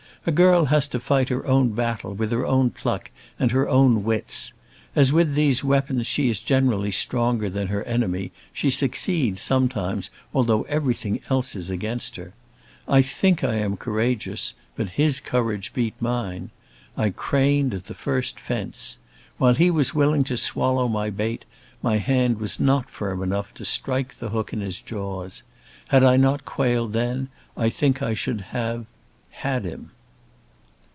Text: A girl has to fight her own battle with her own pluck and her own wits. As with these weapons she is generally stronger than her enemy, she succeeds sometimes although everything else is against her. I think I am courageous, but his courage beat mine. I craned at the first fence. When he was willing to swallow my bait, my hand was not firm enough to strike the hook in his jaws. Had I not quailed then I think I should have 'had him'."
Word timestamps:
A 0.23 0.31
girl 0.31 0.65
has 0.65 0.85
to 0.89 0.99
fight 0.99 1.29
her 1.29 1.47
own 1.47 1.69
battle 1.69 2.13
with 2.13 2.29
her 2.31 2.45
own 2.45 2.69
pluck 2.69 3.09
and 3.39 3.49
her 3.49 3.67
own 3.67 4.03
wits. 4.03 4.53
As 4.95 5.11
with 5.11 5.33
these 5.33 5.63
weapons 5.63 6.05
she 6.05 6.29
is 6.29 6.39
generally 6.39 6.91
stronger 6.91 7.49
than 7.49 7.69
her 7.69 7.83
enemy, 7.85 8.31
she 8.53 8.69
succeeds 8.69 9.41
sometimes 9.41 10.11
although 10.31 10.61
everything 10.69 11.19
else 11.31 11.55
is 11.55 11.71
against 11.71 12.17
her. 12.17 12.33
I 12.87 13.01
think 13.01 13.43
I 13.43 13.55
am 13.55 13.77
courageous, 13.77 14.53
but 14.75 14.89
his 14.91 15.19
courage 15.19 15.73
beat 15.73 15.95
mine. 15.99 16.51
I 16.95 17.09
craned 17.09 17.73
at 17.73 17.85
the 17.85 17.95
first 17.95 18.39
fence. 18.39 18.99
When 19.39 19.55
he 19.55 19.71
was 19.71 19.95
willing 19.95 20.23
to 20.25 20.37
swallow 20.37 20.87
my 20.87 21.09
bait, 21.09 21.45
my 21.81 21.97
hand 21.97 22.39
was 22.39 22.59
not 22.59 22.91
firm 22.91 23.23
enough 23.23 23.55
to 23.55 23.65
strike 23.65 24.13
the 24.13 24.29
hook 24.29 24.53
in 24.53 24.61
his 24.61 24.79
jaws. 24.81 25.41
Had 25.87 26.03
I 26.03 26.15
not 26.17 26.45
quailed 26.45 26.93
then 26.93 27.29
I 27.57 27.69
think 27.69 28.03
I 28.03 28.13
should 28.13 28.41
have 28.41 28.85
'had 29.31 29.65
him'." 29.65 29.89